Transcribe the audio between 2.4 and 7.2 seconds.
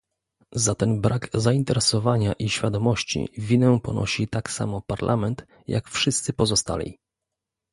świadomości winę ponosi tak samo Parlament, jak wszyscy pozostali